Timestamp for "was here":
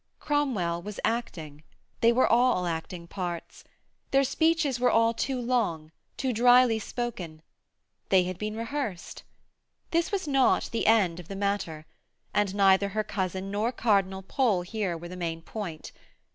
14.61-14.97